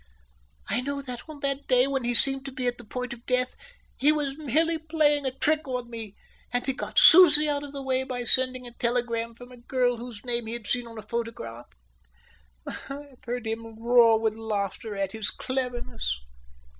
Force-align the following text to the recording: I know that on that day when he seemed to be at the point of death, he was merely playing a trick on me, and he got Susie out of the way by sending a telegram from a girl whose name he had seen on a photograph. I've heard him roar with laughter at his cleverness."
I 0.67 0.81
know 0.81 1.03
that 1.03 1.21
on 1.29 1.41
that 1.41 1.67
day 1.67 1.85
when 1.85 2.03
he 2.05 2.15
seemed 2.15 2.43
to 2.45 2.51
be 2.51 2.65
at 2.65 2.79
the 2.79 2.83
point 2.83 3.13
of 3.13 3.23
death, 3.27 3.55
he 3.99 4.11
was 4.11 4.35
merely 4.35 4.79
playing 4.79 5.27
a 5.27 5.31
trick 5.37 5.67
on 5.67 5.91
me, 5.91 6.15
and 6.51 6.65
he 6.65 6.73
got 6.73 6.97
Susie 6.97 7.47
out 7.47 7.61
of 7.63 7.71
the 7.71 7.83
way 7.83 8.03
by 8.03 8.23
sending 8.23 8.65
a 8.65 8.73
telegram 8.73 9.35
from 9.35 9.51
a 9.51 9.57
girl 9.57 9.97
whose 9.97 10.25
name 10.25 10.47
he 10.47 10.53
had 10.53 10.65
seen 10.65 10.87
on 10.87 10.97
a 10.97 11.03
photograph. 11.03 11.67
I've 12.65 13.23
heard 13.25 13.45
him 13.45 13.77
roar 13.79 14.19
with 14.19 14.33
laughter 14.33 14.95
at 14.95 15.11
his 15.11 15.29
cleverness." 15.29 16.19